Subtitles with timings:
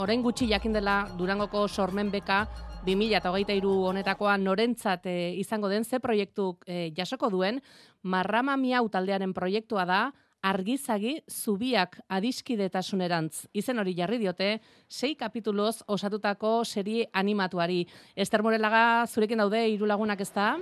[0.00, 2.46] Orain gutxi jakin dela Durangoko sormen beka
[2.86, 7.60] 2023 honetakoa norentzat e, izango den ze proiektu e, jasoko duen
[8.02, 10.00] Marrama Miau taldearen proiektua da
[10.40, 13.44] argizagi zubiak adiskidetasunerantz.
[13.52, 17.84] Izen hori jarri diote, sei kapituloz osatutako serie animatuari.
[18.16, 20.54] Ester Morelaga, zurekin daude, irulagunak ez da?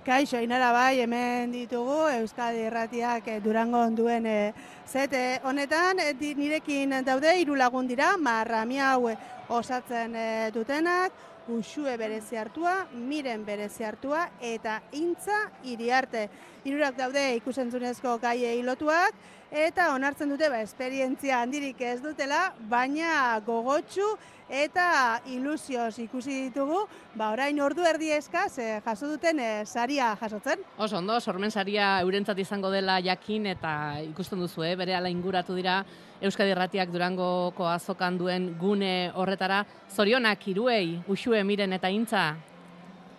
[0.00, 4.54] Kaixo, inara bai, hemen ditugu, Euskadi Erratiak e, Durango duen e,
[4.88, 8.64] zete honetan, e, nirekin daude, irulagun dira, marra
[9.50, 10.16] osatzen
[10.54, 11.12] dutenak,
[11.50, 16.28] Uxue berezi hartua, Miren berezi hartua eta Intza iriarte.
[16.62, 19.16] Hirurak daude ikusentzunezko gaiei lotuak
[19.50, 24.12] eta onartzen dute ba esperientzia handirik ez dutela, baina gogotsu
[24.50, 30.62] eta ilusioz ikusi ditugu, ba orain ordu erdi eskaz e, jaso duten e, saria jasotzen.
[30.78, 33.72] Oso ondo, sormen saria eurentzat izango dela jakin eta
[34.10, 34.76] ikusten duzu, eh?
[34.76, 35.84] bere ala inguratu dira
[36.20, 39.62] Euskadi Erratiak Durangoko azokan duen gune horretara.
[39.88, 42.24] Zorionak iruei, usue miren eta intza?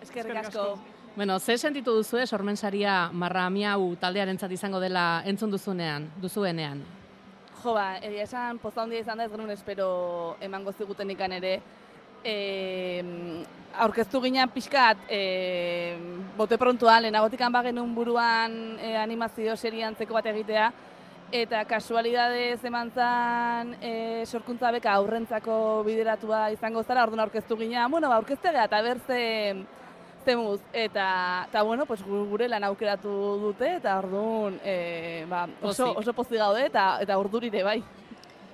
[0.02, 0.78] Eskerrik asko.
[1.16, 6.80] Bueno, ze sentitu duzu, eh, sormen saria marra miau taldearentzat izango dela entzun duzunean, duzuenean?
[7.62, 11.60] Jo ba, egia esan, poza handia izan da ez genuen espero emango ziguten ikan ere.
[12.24, 13.02] E,
[13.82, 15.96] aurkeztu ginen pixkat, e,
[16.36, 20.72] bote prontuan, lehenagotik bagenun buruan e, animazio serian zeko bat egitea,
[21.32, 25.54] eta kasualidadez eman zan e, sorkuntza beka aurrentzako
[25.86, 29.20] bideratua izango zara, orduan aurkeztu ginen, bueno, ba, aurkeztegea eta berze
[30.26, 31.06] zemuz, eta,
[31.48, 33.14] eta bueno, pues, gure lan aukeratu
[33.46, 37.80] dute, eta orduan e, ba, oso, oso pozik gaude, eta, eta urdurire bai.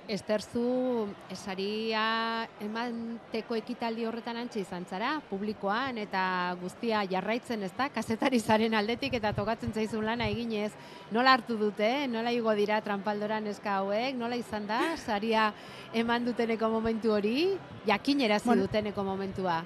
[0.09, 6.23] Ester zu esaria emanteko ekitaldi horretan antxe izan zara, publikoan eta
[6.57, 10.71] guztia jarraitzen ez da, kasetari zaren aldetik eta tokatzen zaizun lana eginez.
[11.13, 15.51] Nola hartu dute, nola igo dira trampaldoran eska hauek, nola izan da, saria
[15.93, 17.51] eman duteneko momentu hori,
[17.85, 18.65] jakinerazi bueno.
[18.65, 19.61] duteneko momentua.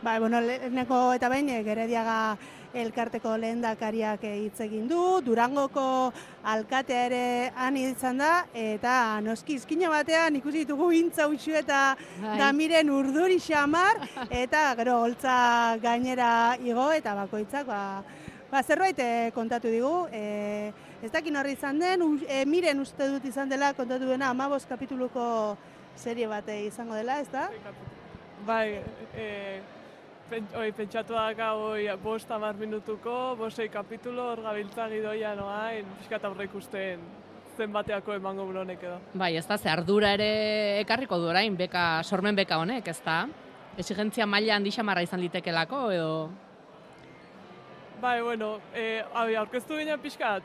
[0.00, 2.38] Ba, bueno, leheneko eta bain, eh, gerediaga
[2.74, 6.12] elkarteko lehen dakariak hitz egin du, Durangoko
[6.44, 7.22] alkatea ere
[7.56, 12.36] han izan da, eta noski izkina batean ikusi ditugu intza utxu eta Hai.
[12.38, 18.02] damiren urduri xamar, eta gero holtza gainera igo, eta bakoitzak, ba,
[18.50, 23.24] ba zerbait eh, kontatu digu, e, ez dakin horri izan den, e, miren uste dut
[23.24, 25.56] izan dela kontatu duena amabos kapituluko
[25.96, 27.48] serie bate izango dela, ez da?
[28.46, 28.80] Bai,
[29.14, 29.60] e,
[30.28, 31.72] oi, pentsatu da gau
[32.02, 37.00] bost amar minutuko, bosei kapitulo, hor gabiltza gidoia noa, pixkat aurre ikusten
[37.56, 38.98] zenbateako emango buronek edo.
[39.14, 43.22] Bai, ez da, ze ardura ere ekarriko du orain, beka, sormen beka honek, ez da?
[43.78, 46.12] Exigentzia maila handi xamarra izan litekelako, edo?
[48.02, 50.42] Bai, bueno, e, aurkeztu ginen pixkat,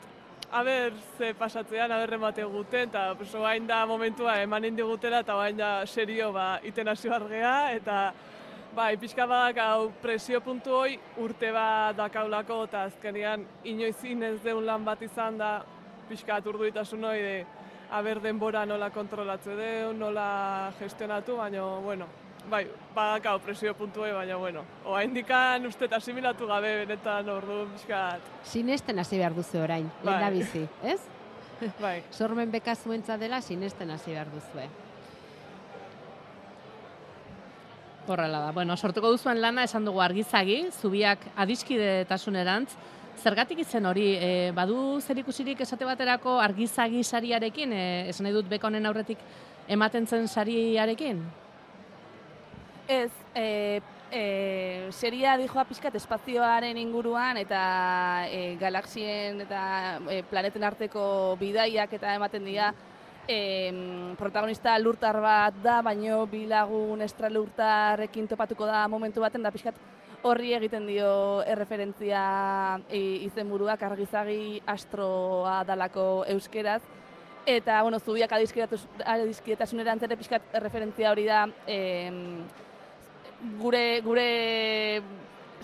[0.50, 3.32] aber ze pasatzean, aber remate guten, eta pues,
[3.66, 8.12] da momentua eman indigutela, eta bain da serio ba, iten hasi bargea, eta
[8.74, 14.66] Bai, pixka badak hau presio puntu hoi urte bat dakaulako eta azkenean inoiz ez deun
[14.66, 15.62] lan bat izan da
[16.08, 17.46] pixka aturdu ditasun hori de
[17.90, 22.08] haber denbora nola kontrolatze deun, nola gestionatu, baina, bueno,
[22.50, 27.68] bai, badak hau presio puntu hoi, baina, bueno, oa indikan uste asimilatu gabe benetan ordu
[27.76, 28.18] pixka.
[28.42, 30.32] Sinesten hasi behar duzu orain, bai.
[30.32, 30.98] bizi, ez?
[31.80, 32.02] Bai.
[32.18, 34.66] Sormen bekazuentza dela, sinesten hasi behar duzu,
[38.06, 38.52] Horrela da.
[38.52, 42.74] Bueno, sortuko duzuen lana esan dugu argizagi, zubiak adiskidetasunerantz.
[43.22, 48.50] Zergatik izen hori, e, badu zer ikusirik esate baterako argizagi sariarekin, e, esan nahi dut
[48.50, 49.22] beka honen aurretik
[49.68, 51.22] ematen zen sariarekin?
[52.88, 53.80] Ez, e,
[54.12, 54.24] e,
[54.92, 57.62] seria dijoa pixkat espazioaren inguruan eta
[58.28, 59.62] e, galaxien eta
[60.10, 61.06] e, planeten arteko
[61.40, 62.74] bidaiak eta ematen dira,
[63.28, 69.78] e, protagonista lurtar bat da, baino bilagun estra lurtarrekin topatuko da momentu baten da pixkat
[70.24, 72.24] horri egiten dio erreferentzia
[72.88, 76.82] e, izenburuak argizagi astroa dalako euskeraz.
[77.44, 81.76] Eta, bueno, zubiak adizkietasuneran zere pixkat referentzia hori da e,
[83.60, 84.28] gure, gure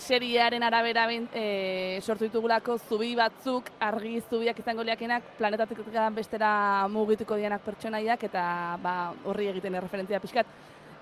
[0.00, 5.78] seriaren arabera e, sortu ditugulako zubi batzuk argi zubiak izango liakenak planetatik
[6.16, 8.44] bestera mugituko dianak pertsonaiak eta
[8.82, 10.46] ba, horri egiten erreferentzia pixkat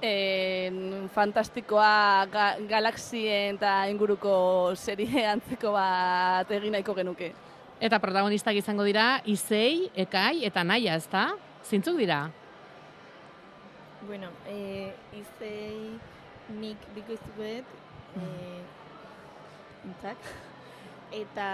[0.03, 7.33] e, fantastikoa ga, galaxien eta inguruko serie antzeko bat egin nahiko genuke.
[7.81, 11.29] Eta protagonistak izango dira Izei, Ekai eta Naia, ezta?
[11.63, 12.25] Zintzuk dira?
[14.07, 15.95] Bueno, e, Izei
[16.59, 17.67] nik bikoizuet,
[18.17, 18.27] e,
[19.85, 20.19] intzak.
[21.15, 21.49] Eta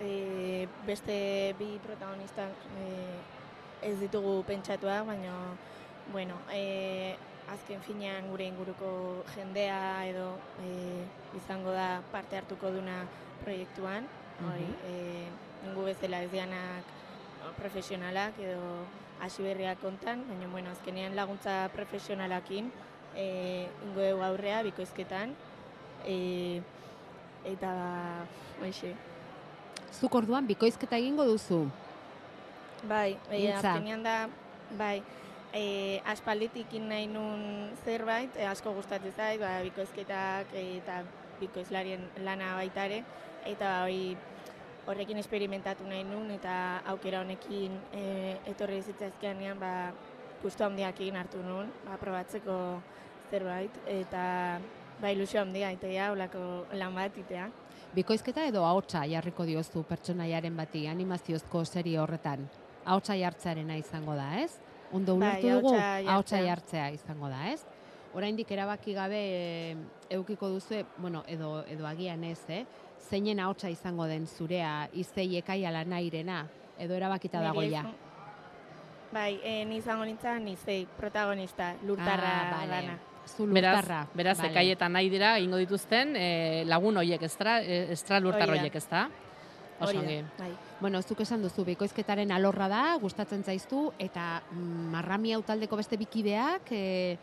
[0.00, 2.86] e, beste bi protagonistak e,
[3.90, 5.34] ez ditugu pentsatua, baina
[6.12, 7.16] bueno, e,
[7.50, 10.70] azken finean gure inguruko jendea edo e,
[11.36, 13.04] izango da parte hartuko duna
[13.44, 14.06] proiektuan,
[14.40, 14.94] hori, e,
[15.68, 16.96] ingu bezala ez dianak
[17.58, 18.86] profesionalak edo
[19.20, 22.70] hasi berriak kontan, baina bueno, azkenean laguntza profesionalakin
[23.16, 25.34] e, ingo aurrea bikoizketan,
[26.06, 26.60] e,
[27.44, 27.70] eta
[28.60, 28.94] hoxe.
[30.00, 31.64] Zuk orduan bikoizketa egingo duzu.
[32.88, 34.28] Bai, e, azkenean da,
[34.78, 35.02] bai,
[35.52, 41.02] e, aspalditik nahi nun zerbait, e, asko gustatzen zait, ba, bikoizketak e, eta
[41.40, 43.02] bikoizlarien lana baita ere,
[43.48, 44.16] eta hori
[44.88, 48.04] horrekin esperimentatu nahi nun, eta aukera honekin e,
[48.52, 49.92] etorri zitzaizkianean, ba,
[50.40, 52.56] gustu handiak egin hartu nun, ba, probatzeko
[53.30, 54.24] zerbait, eta
[55.00, 57.48] ba, ilusio handia, itea, olako lan bat itea.
[57.94, 62.44] Bikoizketa edo ahotsa jarriko diozu pertsonaiaren bati animaziozko serie horretan.
[62.84, 64.52] Ahotsa jartzearena izango da, ez?
[64.92, 65.74] Ondo Bai, ulertu dugu
[66.08, 66.90] ahotsa jartzea.
[66.90, 67.64] izango da, ez?
[68.14, 69.76] Oraindik erabaki gabe e,
[70.10, 72.64] eukiko duzu, bueno, edo edo agian ez, eh?
[73.10, 76.46] Zeinen ahotsa izango den zurea izei ekaiala nairena
[76.78, 77.84] edo erabakita dago ja.
[79.12, 82.70] Bai, e, ni izango nintzen nizei protagonista, lurtarra Ah, bale.
[82.70, 82.98] lana.
[83.26, 83.84] Zu Beraz,
[84.14, 84.50] beraz Bale.
[84.50, 89.08] ekaietan nahi dira egingo dituzten eh, lagun hoiek, estra, eh, estra lurtar hoiek, ezta?
[89.80, 90.16] Oso Hori da, ongi.
[90.38, 90.50] Bai.
[90.80, 95.96] Bueno, zuk esan duzu bikoizketaren alorra da, gustatzen zaiztu eta mm, marrami hau taldeko beste
[96.00, 97.16] bikideak e,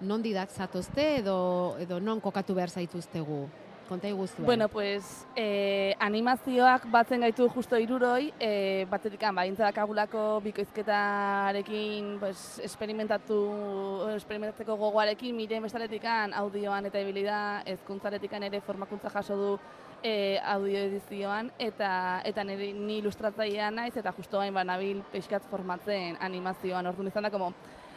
[0.00, 3.42] non didak zatozte edo edo non kokatu behar zaituztegu.
[3.90, 4.46] Konta iguzuen.
[4.46, 14.06] Bueno, pues, eh, animazioak batzen gaitu justo iruroi, eh, batetik baintza dakagulako bikoizketarekin pues, esperimentatu,
[14.14, 19.58] esperimentatzeko gogoarekin, miren bestaletik audioan eta ibili da, ezkuntzaretik ere formakuntza jaso du
[20.04, 26.16] eh, audio edizioan, eta, eta niri, ni ilustratzailea naiz, eta justo hain banabil pixkat formatzen
[26.20, 27.52] animazioan, orduan izan da, como,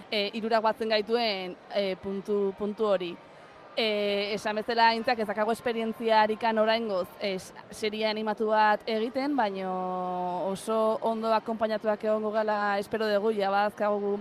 [0.10, 3.16] eh, irurak batzen gaituen eh, puntu, puntu hori.
[3.76, 9.72] E, esan bezala aintzak ez dakago esperientziarikan oraingoz es, seria animatu bat egiten, baino
[10.52, 14.20] oso ondo akonpainatuak egongo gala espero dugu, ja bazkagu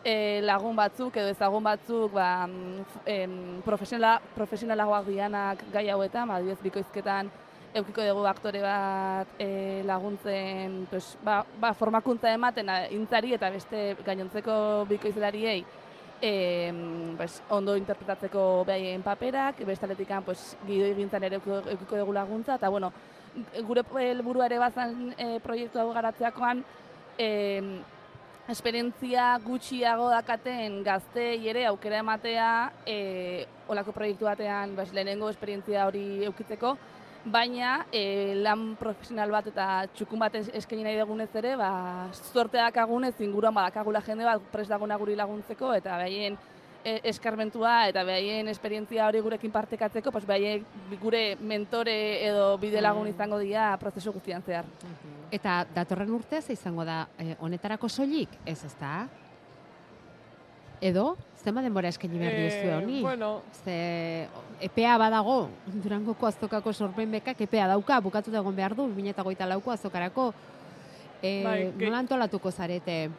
[0.00, 6.40] e, lagun batzuk edo ezagun batzuk ba, mm, em, profesionala, profesionalagoak dianak gai hauetan, ba,
[6.40, 7.28] adibidez bikoizketan
[7.76, 14.86] eukiko dugu aktore bat e, laguntzen, pues, ba, ba, formakuntza ematen intzari eta beste gainontzeko
[14.88, 15.66] bikoizlariei
[16.20, 22.68] e, pues, ondo interpretatzeko behaien paperak, bestaletik pues, gidoi gintzen ere eukiko dugu laguntza, eta
[22.68, 22.92] bueno,
[23.66, 26.64] gure helburua ere bazan e, proiektu hau garatzeakoan,
[27.18, 27.82] e,
[28.48, 32.50] esperientzia gutxiago dakaten gazteei ere aukera ematea
[32.86, 36.76] e, olako proiektu batean bas, lehenengo esperientzia hori eukitzeko,
[37.26, 42.56] baina e, lan profesional bat eta txukun bat es- eskaini nahi dugunez ere, ba, zorte
[42.56, 46.38] dakagunez inguruan badakagula jende bat prest daguna guri laguntzeko eta behaien
[46.84, 50.64] e, eskarmentua eta behaien esperientzia hori gurekin partekatzeko, pues behaien
[51.02, 54.64] gure mentore edo bide lagun izango dira prozesu guztian zehar.
[55.34, 59.08] Eta datorren urtez izango da eh, honetarako soilik, ez ezta?
[60.80, 62.98] Edo, zenba denbora eskaini behar diozue honi?
[62.98, 64.28] Eh, bueno, Ze
[64.60, 69.72] epea badago, Durangoko azokako sorpen bekak epea dauka, bukatu da egon behar du, 2008 lauko
[69.72, 70.32] azokarako.
[71.22, 73.10] E, Bai, nola antolatuko zarete?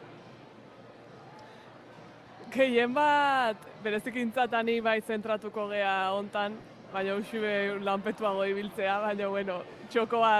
[2.52, 6.54] gehien bat, berezik intzatani bai zentratuko gea hontan,
[6.92, 7.50] baina usube
[7.84, 9.58] lanpetuago ibiltzea, baina bueno,
[9.92, 10.30] txokoa,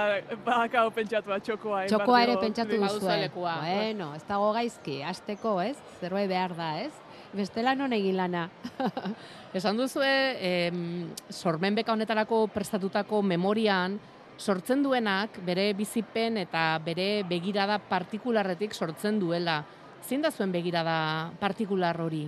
[0.45, 1.83] badakau pentsatua txokoa.
[1.91, 3.19] Txokoa ere pentsatu baduzu duzue.
[3.25, 3.53] lekua.
[3.67, 5.75] Bueno, ez dago gaizki, hasteko, ez?
[6.01, 6.91] Zerbait behar da, ez?
[7.33, 8.47] Bestela non egin lana.
[9.53, 10.09] Esan duzue,
[10.41, 13.99] em, sormen beka honetarako prestatutako memorian,
[14.39, 19.63] sortzen duenak bere bizipen eta bere begirada partikularretik sortzen duela.
[20.01, 22.23] Zein da zuen begirada partikular hori?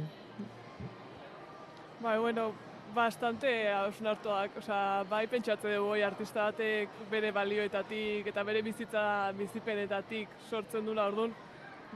[2.01, 2.51] Bai, bueno,
[2.93, 9.03] bastante hausnartuak, osea, bai pentsatze dugu oi, artista batek bere balioetatik eta bere bizitza
[9.37, 11.33] bizipenetatik sortzen dula orduan,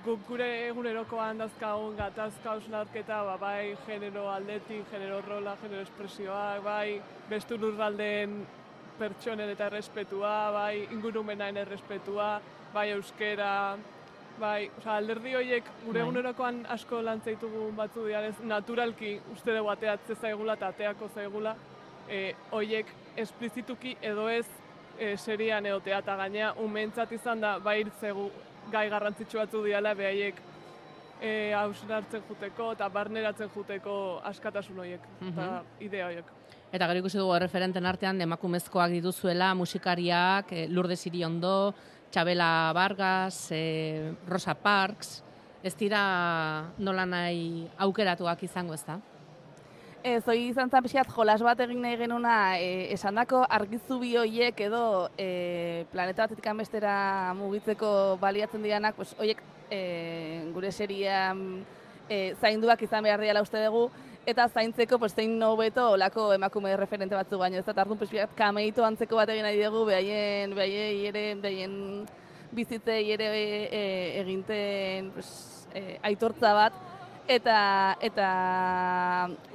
[0.03, 7.01] guk gure egunerokoan dazkagun gatazka hausnarketa, ba, bai genero aldetik, genero rola, genero espresioak, bai
[7.29, 8.41] bestu lurraldeen
[8.99, 12.41] pertsonen eta errespetua, bai ingurumenaren errespetua,
[12.73, 13.77] bai euskera,
[14.39, 16.03] bai, osea, alderdi horiek gure Bai.
[16.03, 21.55] egunerokoan asko lantzaitugu batzu dianez, naturalki uste dugu ateatze zaigula eta ateako zaigula,
[22.09, 24.45] e, hoiek esplizituki edo ez
[24.99, 28.29] e, serian egotea eta gainea umentzat izan da bai zegu
[28.71, 30.41] gai garrantzitsu batzu diala behaiek
[31.21, 36.31] e, hausnartzen juteko eta barneratzen juteko askatasun horiek eta idea horiek.
[36.75, 41.73] Eta gero ikusi dugu referenten artean emakumezkoak dituzuela, musikariak, eh, Lourdes Iriondo,
[42.11, 45.21] Txabela Vargas, eh, Rosa Parks,
[45.63, 48.99] ez dira nola nahi aukeratuak izango ez da?
[50.05, 54.81] Ez, hori izan zen pixkat jolas bat egin nahi genuna, e, esandako argizubi horiek edo
[55.17, 57.89] e, planeta batetik bestera mugitzeko
[58.21, 59.79] baliatzen direnak, pues, horiek e,
[60.53, 61.41] gure serian
[62.07, 63.89] e, zainduak izan behar diala uste dugu,
[64.29, 67.57] eta zaintzeko pues, zein nobeto olako emakume referente batzu baino.
[67.57, 72.05] Ez da, tardun pixkat kameitu antzeko bat egin nahi dugu, behaien, behaien, ere, behaien
[72.53, 73.85] bizitzei ere e,
[74.21, 75.31] eginten pues,
[75.73, 76.77] e, aitortza bat,
[77.27, 78.27] eta eta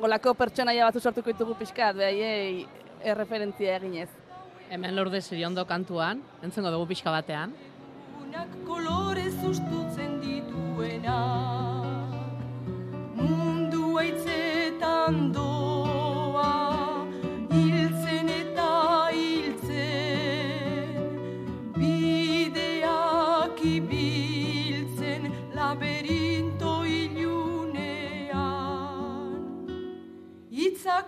[0.02, 2.66] olako pertsonaia batzu sortuko ditugu pixkat, behaiei
[3.02, 4.08] erreferentzia eginez.
[4.70, 7.54] Hemen lorde ondo kantuan, entzengo dugu pixka batean.
[8.22, 11.18] Unak kolore sustutzen dituena
[13.16, 15.49] Mundu haitzetan doa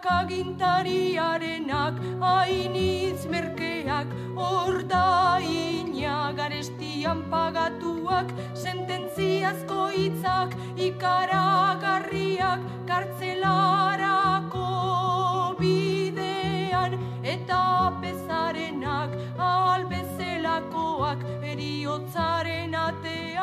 [0.06, 4.06] agintariarenak Hainitz merkeak
[4.36, 14.68] Ordaina garestian pagatuak Sententziazko hitzak Ikaragarriak Kartzelarako
[15.60, 17.64] bidean Eta
[18.02, 21.20] pezarenak Albezelakoak
[21.52, 23.42] Eriotzaren atean.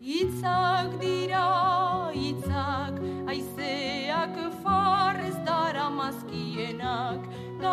[0.00, 1.46] Itzak dira,
[2.14, 2.79] itzak,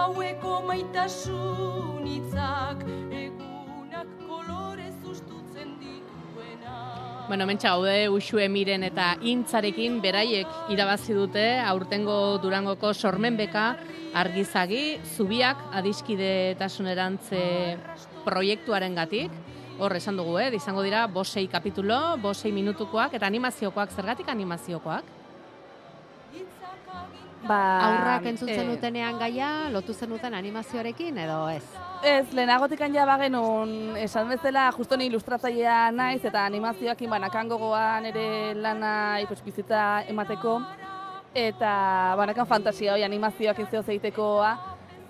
[0.08, 7.28] gaueko maitasun itzak, egunak kolorez ustutzen dituenak.
[7.28, 13.76] Bueno, mentxa gaude usue miren eta intzarekin beraiek irabazi dute aurtengo Durangoko sormen beka
[14.16, 17.44] argizagi zubiak adiskidetasunerantze
[18.24, 19.32] proiektuaren gatik.
[19.78, 20.50] Hor, esan dugu, eh?
[20.56, 25.27] izango dira bosei kapitulo, bosei minutukoak eta animaziokoak, zergatik animaziokoak?
[27.48, 31.64] Ba, Aurrak entzutzen eh, dutenean gaia, lotu zenuten animazioarekin edo ez?
[32.04, 38.54] Ez, lehenagotik ja bagenun, esan bezala, justo ni ilustratzailea naiz, eta animazioakin banakan gogoan ere
[38.56, 40.60] lana ipus bizitza emateko,
[41.34, 44.56] eta banakan fantasia hori animazioakin zeo zeitekoa,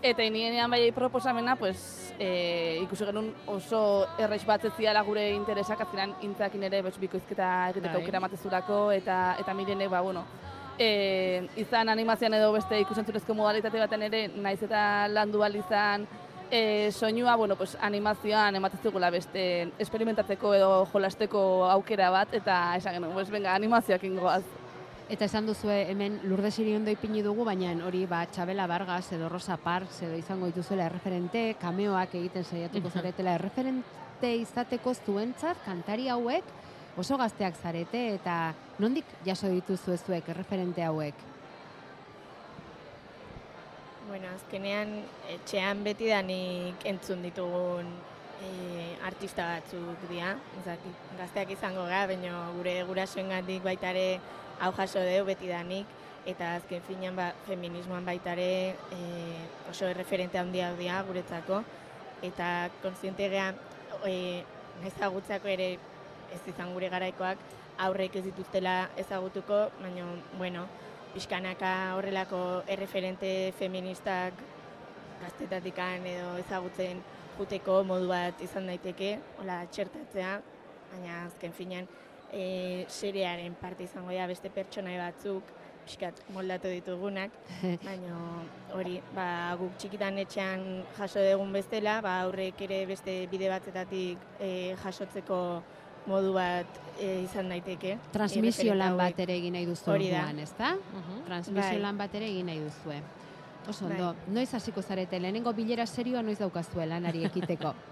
[0.04, 5.82] eta inienean bai proposamena, pues, e, ikusi genuen oso errex bat ez ziala gure interesak,
[5.82, 8.04] azkenan intzakin ere pues, bikoizketa egiteko Bai.
[8.04, 10.26] aukera matezurako, eta, eta mirenek, ba, bueno,
[10.80, 16.08] e, izan animazioan edo beste ikusentzurezko modalitate baten ere, naiz eta landu izan
[16.52, 22.94] e, soinua, bueno, pues, animazioan ematen zigula beste esperimentatzeko edo jolasteko aukera bat, eta esan
[22.94, 24.44] genuen, pues, venga, animazioak ingoaz.
[25.10, 29.56] Eta esan duzue hemen Lourdes Iriondo ipini dugu, baina hori ba Txabela Vargas edo Rosa
[29.56, 36.44] Parks edo izango dituzuela erreferente, kameoak egiten saiatuko zaretela erreferente izateko zuentzat kantari hauek
[36.98, 41.26] oso gazteak zarete eta nondik jaso dituzu zuek erreferente hauek?
[44.08, 44.94] Bueno, azkenean
[45.36, 47.90] etxean beti danik entzun ditugun
[48.42, 48.50] e,
[49.06, 50.34] artista batzuk dira.
[50.62, 54.22] Ezakit, gazteak izango gara, baina gure gurasoengandik baita ere
[54.64, 55.92] hau jaso deu beti danik.
[56.28, 59.02] Eta azken finean ba, feminismoan baita ere e,
[59.70, 61.62] oso erreferente handia dira guretzako.
[62.26, 63.52] Eta konsiente gea,
[64.08, 64.16] e,
[64.88, 65.76] ezagutzako ere
[66.34, 67.42] ez izan gure garaikoak,
[67.86, 70.06] aurrek ez dituztela ezagutuko, baina,
[70.38, 70.66] bueno,
[71.14, 74.42] pixkanaka horrelako erreferente feministak
[75.22, 77.00] gaztetatikan edo ezagutzen
[77.38, 80.34] juteko modu bat izan daiteke, hola txertatzea,
[80.92, 81.88] baina azken finean
[82.32, 85.54] e, serearen parte izango dira beste pertsonai batzuk,
[85.88, 87.36] pixkat moldatu ditugunak,
[87.88, 88.20] baina
[88.76, 90.66] hori, ba, guk txikitan etxean
[90.98, 94.52] jaso dugun bestela, ba, aurrek ere beste bide batzetatik e,
[94.84, 95.42] jasotzeko
[96.08, 96.66] modu bat
[97.00, 97.98] e, izan daiteke.
[98.14, 99.02] Transmisio erreferente lan hauek.
[99.18, 100.22] bat ere egin nahi duzu Hori da.
[100.24, 100.74] orduan, ezta?
[101.28, 101.82] Transmisio Bai.
[101.84, 103.02] lan bat ere egin nahi duzue.
[103.68, 103.98] Oso Bai.
[104.00, 107.74] ondo, noiz hasiko zarete, lehenengo bilera serioa noiz daukazue lanari ekiteko?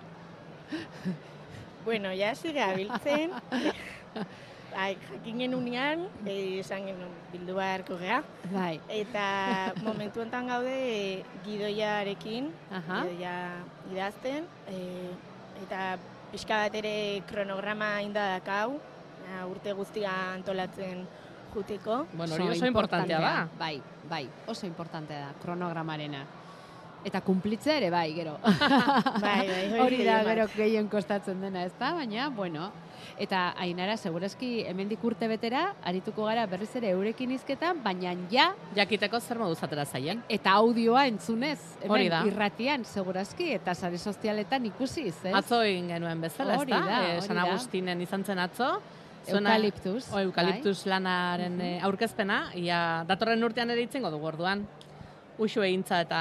[1.85, 3.29] Bueno, ja hasi gabiltzen.
[4.75, 8.17] Ai, jakin genunean, eh, esan genuen bildu beharko gea.
[8.51, 13.35] bai, Eta momentu honetan gaude eh, gidoiarekin, aha, gidoia
[13.93, 14.43] idazten.
[14.67, 15.11] eh,
[15.63, 15.97] eta
[16.35, 18.75] pixka bat ere kronograma inda dakau,
[19.23, 21.05] eh, urte guztia antolatzen
[21.53, 22.01] juteko.
[22.11, 23.35] Bueno, hori oso importantea da.
[23.57, 26.25] Bai, bai, oso importantea da, kronogramarena.
[27.05, 28.31] Eta kumplitzea ere bai, gero.
[29.21, 31.91] Bai, bai, Hori da, gero gehien kostatzen dena, ez da?
[31.93, 32.71] Baina, bueno.
[33.21, 39.19] Eta ainara, segurazki hemendik urte betera, arituko gara berriz ere eurekin izketan, baina ja, Jakiteko
[39.21, 40.23] zer modu zatera zaien.
[40.27, 42.23] eta audioa entzunez, hemen Hori da.
[42.27, 45.33] irratian, segurazki, eta sare sozialetan ikusiz, ez?
[45.33, 46.85] Atzo egin genuen bezala, Hori ezta?
[46.89, 47.43] da, Eh, hori San da.
[47.43, 48.73] Agustinen izan zen atzo.
[49.27, 50.89] Eukaliptus, O, eukaliptus bai.
[50.91, 54.67] lanaren eh, aurkezpena, ia datorren urtean ere itzengo dugu orduan.
[55.37, 56.19] Uxu egintza eta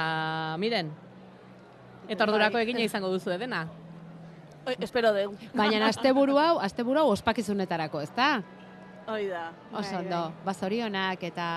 [0.59, 0.91] miren.
[2.07, 2.63] Eta ordurako Bai.
[2.67, 3.65] egina izango duzu edena.
[4.65, 5.37] Oi, espero dugu.
[5.53, 8.29] Baina asteburu hau, asteburu hau ospakizunetarako, ezta?
[9.07, 9.51] Hoi da.
[9.71, 11.47] Oso Bai, ondo, bazorionak eta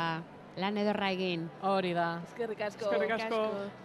[0.60, 1.48] lan ederra egin.
[1.62, 2.08] Hori da.
[2.28, 2.90] Eskerrik asko.
[2.90, 3.42] Eskerrik asko.